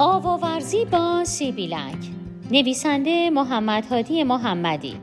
آواورزی 0.00 0.84
با 0.84 1.24
سیبیلک. 1.24 1.96
نویسنده 2.50 3.30
محمد 3.30 3.86
هادی 3.86 4.24
محمدی. 4.24 4.94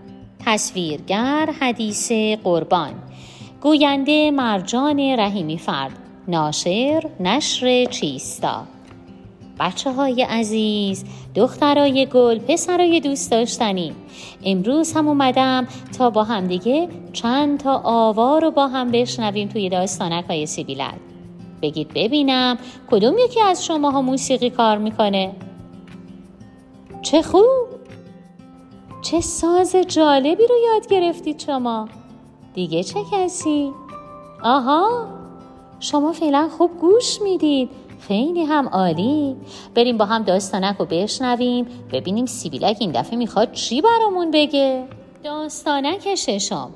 تصویرگر 0.45 1.49
حدیث 1.59 2.11
قربان. 2.43 2.93
گوینده 3.61 4.31
مرجان 4.31 4.99
رحیمی 4.99 5.57
فرد. 5.57 5.91
ناشر 6.27 7.03
نشر 7.19 7.85
چیستا. 7.85 8.63
بچه 9.59 9.91
های 9.91 10.21
عزیز 10.21 11.05
دخترای 11.35 12.05
گل 12.05 12.39
پسرای 12.39 12.99
دوست 12.99 13.31
داشتنی. 13.31 13.93
امروز 14.45 14.93
هم 14.93 15.07
اومدم 15.07 15.67
تا 15.97 16.09
با 16.09 16.23
همدیگه 16.23 16.89
چند 17.13 17.59
تا 17.59 17.81
آوا 17.83 18.39
رو 18.39 18.51
با 18.51 18.67
هم 18.67 18.91
بشنویم 18.91 19.47
توی 19.47 19.69
داستانک 19.69 20.25
های 20.25 20.45
سیبیلک. 20.45 21.14
بگید 21.65 21.91
ببینم 21.95 22.57
کدوم 22.91 23.17
یکی 23.17 23.41
از 23.41 23.65
شماها 23.65 24.01
موسیقی 24.01 24.49
کار 24.49 24.77
می‌کنه؟ 24.77 25.31
چه 27.01 27.21
خوب! 27.21 27.43
چه 29.01 29.21
ساز 29.21 29.75
جالبی 29.75 30.47
رو 30.47 30.55
یاد 30.73 30.87
گرفتید 30.87 31.39
شما! 31.39 31.87
دیگه 32.53 32.83
چه 32.83 32.99
کسی؟ 33.11 33.71
آها! 34.43 35.07
شما 35.79 36.11
فعلا 36.13 36.49
خوب 36.57 36.71
گوش 36.81 37.21
می‌دید 37.21 37.69
خیلی 38.07 38.43
هم 38.43 38.67
عالی! 38.67 39.35
بریم 39.75 39.97
با 39.97 40.05
هم 40.05 40.23
داستانک 40.23 40.75
رو 40.77 40.85
بشنویم 40.85 41.65
ببینیم 41.91 42.25
سیبیلک 42.25 42.77
این 42.79 42.91
دفعه 42.91 43.17
می‌خواد 43.17 43.51
چی 43.51 43.81
برامون 43.81 44.31
بگه؟ 44.31 44.83
داستانک 45.23 46.15
ششم 46.15 46.69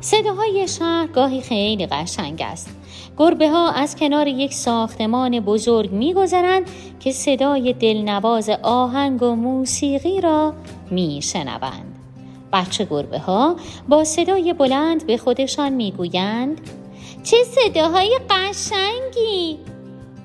صداهای 0.00 0.68
شهر 0.68 1.06
گاهی 1.06 1.40
خیلی 1.40 1.86
قشنگ 1.86 2.42
است. 2.44 2.70
گربه 3.18 3.50
ها 3.50 3.70
از 3.70 3.96
کنار 3.96 4.28
یک 4.28 4.54
ساختمان 4.54 5.40
بزرگ 5.40 5.92
میگذرند 5.92 6.70
که 7.00 7.12
صدای 7.12 7.72
دلنواز 7.72 8.50
آهنگ 8.62 9.22
و 9.22 9.34
موسیقی 9.34 10.20
را 10.20 10.54
میشنوند. 10.90 11.98
بچه 12.52 12.84
گربه 12.84 13.18
ها 13.18 13.56
با 13.88 14.04
صدای 14.04 14.52
بلند 14.52 15.06
به 15.06 15.16
خودشان 15.16 15.72
می‌گویند 15.72 16.60
چه 17.22 17.36
صداهای 17.44 18.18
قشنگی! 18.30 19.58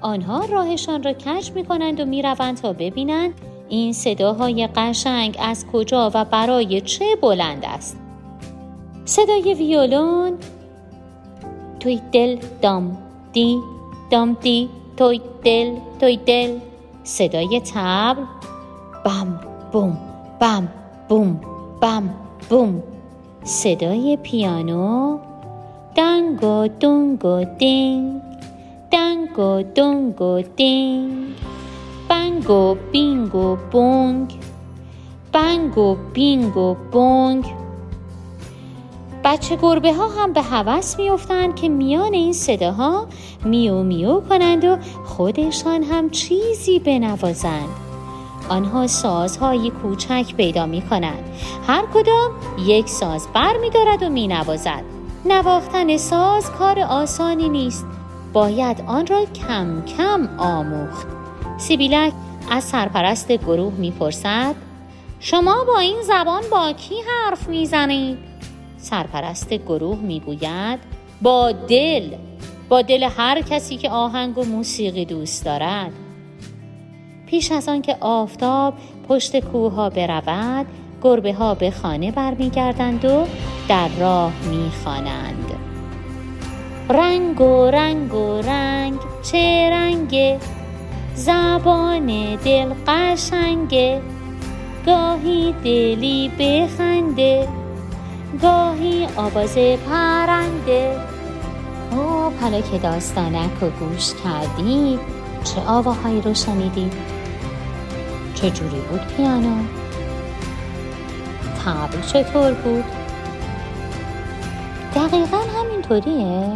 آنها 0.01 0.45
راهشان 0.45 1.03
را 1.03 1.13
کج 1.13 1.51
می 1.51 1.65
کنند 1.65 1.99
و 1.99 2.05
می 2.05 2.21
روند 2.21 2.57
تا 2.57 2.73
ببینند 2.73 3.33
این 3.69 3.93
صداهای 3.93 4.67
قشنگ 4.75 5.37
از 5.39 5.65
کجا 5.73 6.11
و 6.13 6.25
برای 6.25 6.81
چه 6.81 7.05
بلند 7.21 7.65
است. 7.65 7.97
صدای 9.05 9.53
ویولون 9.53 10.37
توی 11.87 12.01
دل 12.11 12.37
دام 12.61 12.97
دی 13.33 13.59
دام 14.11 14.37
دی 14.41 14.69
توی 14.97 15.21
دل 15.43 15.75
توی 15.99 16.17
دل 16.17 16.59
صدای 17.03 17.61
تبل. 17.73 18.23
بم 19.05 19.39
بوم 19.71 19.97
بم 20.39 20.67
بوم 21.09 21.39
بم 21.81 22.09
بوم. 22.49 22.83
صدای 23.43 24.17
پیانو. 24.23 25.17
دنگو 25.95 26.67
دونگو 26.67 27.43
دینگ 27.59 28.21
دنگو 28.91 29.61
دونگو 29.75 30.41
دینگ 30.41 31.11
بنگو 32.09 32.75
بینگو 32.91 33.57
بونگ. 33.71 34.33
بنگو 35.33 35.95
بینگو 36.13 36.75
بونگ. 36.91 37.56
بچه 39.23 39.55
گربه 39.55 39.93
ها 39.93 40.07
هم 40.07 40.33
به 40.33 40.41
هوس 40.41 40.97
میافتند 40.97 41.55
که 41.55 41.69
میان 41.69 42.13
این 42.13 42.33
صداها 42.33 43.07
میو 43.45 43.83
میو 43.83 44.19
کنند 44.19 44.65
و 44.65 44.77
خودشان 45.05 45.83
هم 45.83 46.09
چیزی 46.09 46.79
بنوازند. 46.79 47.69
آنها 48.49 48.87
سازهایی 48.87 49.69
کوچک 49.69 50.35
پیدا 50.37 50.65
می 50.65 50.81
کنند 50.81 51.31
هر 51.67 51.83
کدام 51.93 52.31
یک 52.65 52.89
ساز 52.89 53.27
بر 53.33 53.57
می 53.57 53.69
دارد 53.69 54.03
و 54.03 54.09
می 54.09 54.27
نوازد 54.27 54.83
نواختن 55.25 55.97
ساز 55.97 56.51
کار 56.51 56.79
آسانی 56.79 57.49
نیست. 57.49 57.85
باید 58.33 58.83
آن 58.87 59.07
را 59.07 59.25
کم 59.25 59.83
کم 59.97 60.29
آموخت. 60.37 61.07
سیبیلک 61.57 62.13
از 62.51 62.63
سرپرست 62.63 63.31
گروه 63.31 63.73
می‌پرسد 63.73 64.55
شما 65.19 65.63
با 65.67 65.79
این 65.79 66.01
زبان 66.01 66.41
با 66.51 66.71
کی 66.71 66.95
حرف 67.07 67.47
می‌زنید؟ 67.47 68.17
سرپرست 68.77 69.53
گروه 69.53 69.99
می‌گوید 69.99 70.79
با 71.21 71.51
دل 71.51 72.09
با 72.69 72.81
دل 72.81 73.03
هر 73.17 73.41
کسی 73.41 73.77
که 73.77 73.89
آهنگ 73.89 74.37
و 74.37 74.43
موسیقی 74.43 75.05
دوست 75.05 75.45
دارد. 75.45 75.91
پیش 77.25 77.51
از 77.51 77.69
آن 77.69 77.81
که 77.81 77.97
آفتاب 77.99 78.73
پشت 79.09 79.39
کوه 79.39 79.73
ها 79.73 79.89
برود 79.89 80.65
گربه 81.03 81.33
ها 81.33 81.55
به 81.55 81.71
خانه 81.71 82.11
برمیگردند 82.11 83.05
و 83.05 83.25
در 83.69 83.87
راه 83.99 84.33
می‌خوانند. 84.49 85.51
رنگ 86.89 87.41
و 87.41 87.65
رنگ 87.65 88.13
و 88.13 88.41
رنگ 88.41 88.99
چه 89.31 89.69
رنگه؟ 89.69 90.39
زبان 91.15 92.35
دل 92.35 92.73
قشنگه؟ 92.87 94.01
گاهی 94.85 95.55
دلی 95.63 96.31
بخنده؟ 96.39 97.47
گاهی 98.41 99.07
آواز 99.15 99.57
پرنده. 99.57 100.99
او 101.91 101.97
حالا 102.41 102.61
که 102.61 102.77
داستانک 102.77 103.51
رو 103.61 103.69
گوش 103.69 104.13
کردید 104.23 104.99
چه 105.43 105.61
آواهایی 105.67 106.21
رو 106.21 106.33
شنیدید 106.33 106.93
چه 108.35 108.49
جوری 108.49 108.79
بود 108.89 108.99
پیانو؟ 108.99 109.63
تبل 111.65 112.01
چطور 112.01 112.53
بود؟ 112.53 112.83
دقیقا 114.95 115.37
همینطوریه. 115.37 116.51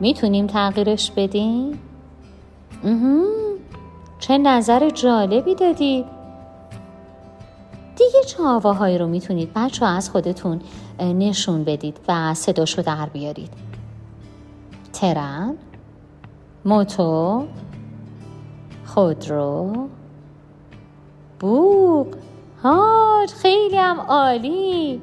می‌تونیم 0.00 0.46
تغییرش 0.46 1.10
بدیم؟ 1.10 1.78
چه 4.18 4.38
نظر 4.38 4.90
جالبی 4.90 5.54
دیگه 5.54 6.04
چه 8.28 8.42
آواهایی 8.42 8.98
رو 8.98 9.06
می‌تونید 9.06 9.50
بچه 9.54 9.86
از 9.86 10.10
خودتون 10.10 10.60
نشون 11.00 11.64
بدید 11.64 12.00
و 12.08 12.34
صداشو 12.34 12.82
در 12.82 13.06
بیارید؟ 13.06 13.52
ترن 14.92 15.54
موتور 16.64 17.44
خودرو 18.86 19.88
بوق. 21.40 22.06
هاج 22.62 23.30
خیلی 23.30 23.76
هم 23.76 24.00
عالی. 24.00 25.00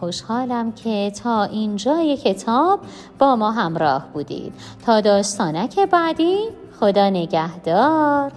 خوشحالم 0.00 0.72
که 0.72 1.12
تا 1.22 1.42
اینجای 1.44 2.16
کتاب 2.16 2.80
با 3.18 3.36
ما 3.36 3.50
همراه 3.50 4.06
بودید. 4.12 4.52
تا 4.86 5.00
داستانک 5.00 5.78
بعدی 5.78 6.38
خدا 6.80 7.10
نگهدار. 7.10 8.32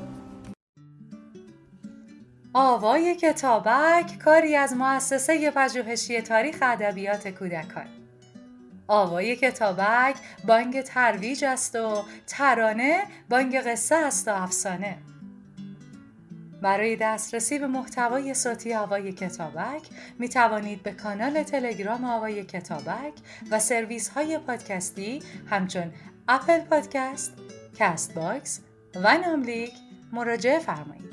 آوای 2.54 3.16
کتابک 3.16 4.18
کاری 4.20 4.56
از 4.56 4.74
مؤسسه 4.74 5.52
پژوهشی 5.52 6.22
تاریخ 6.22 6.58
ادبیات 6.62 7.28
کودکان 7.28 7.86
آوای 8.88 9.36
کتابک 9.36 10.16
بانگ 10.48 10.82
ترویج 10.82 11.46
است 11.46 11.76
و 11.76 12.04
ترانه 12.28 13.04
بانگ 13.30 13.58
قصه 13.58 13.96
است 13.96 14.28
و 14.28 14.32
افسانه 14.32 14.98
برای 16.62 16.96
دسترسی 16.96 17.60
به 17.60 17.68
محتوای 17.68 18.34
صوتی 18.34 18.74
آوای 18.74 19.12
کتابک 19.12 19.82
می 20.20 20.30
توانید 20.30 20.84
به 20.84 20.92
کانال 20.92 21.44
تلگرام 21.44 22.06
آوای 22.06 22.44
کتابک 22.44 23.14
و 23.52 23.60
سرویس 23.60 24.10
های 24.10 24.38
پادکستی 24.38 25.24
همچون 25.50 25.94
Apple 26.28 26.60
Podcast، 26.60 27.34
Castbox 27.80 28.62
و 28.96 29.18
ناملیک 29.18 29.74
مراجعه 30.12 30.60
فرمایید. 30.60 31.11